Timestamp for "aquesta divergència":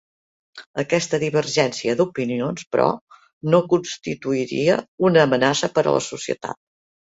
0.83-1.95